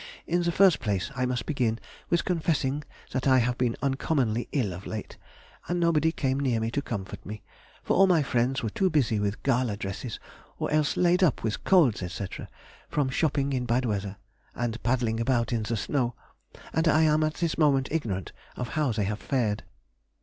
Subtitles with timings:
[0.25, 1.77] In the first place, I must begin
[2.09, 5.15] with confessing that I have been uncommonly ill of late,
[5.67, 7.43] and nobody came near me to comfort me;
[7.83, 10.19] for all my friends were too busy with gala dresses,
[10.57, 12.27] or else laid up with colds, &c.,
[12.89, 14.17] from shopping in bad weather,
[14.55, 16.15] and paddling about in the snow,
[16.73, 19.63] and I am at this moment ignorant of how they have fared....